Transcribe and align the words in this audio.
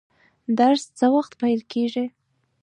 درس 0.57 0.83
څه 0.97 1.05
وخت 1.15 1.31
پیل 1.41 1.61
کیږي؟ 1.71 2.05